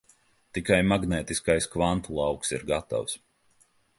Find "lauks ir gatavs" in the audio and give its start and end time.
2.21-3.17